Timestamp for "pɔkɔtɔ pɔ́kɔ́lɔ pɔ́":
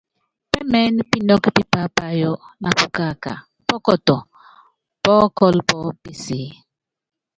3.67-5.81